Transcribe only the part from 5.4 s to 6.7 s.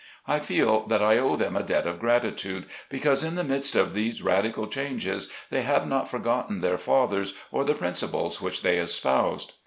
they have not forgotten